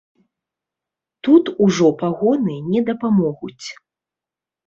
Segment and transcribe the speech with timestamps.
[1.27, 3.67] Тут ужо пагоны не дапамогуць.